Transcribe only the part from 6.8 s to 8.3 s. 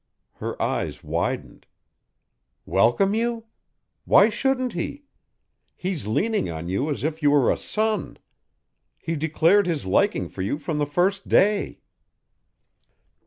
as if you were a son.